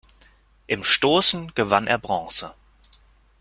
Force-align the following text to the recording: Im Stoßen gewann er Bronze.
Im 0.65 0.83
Stoßen 0.83 1.53
gewann 1.53 1.85
er 1.85 1.99
Bronze. 1.99 2.55